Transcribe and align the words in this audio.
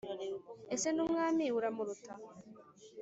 ese 0.75 0.87
n' 0.95 1.01
umwami 1.05 1.45
uramuruta?" 1.57 2.13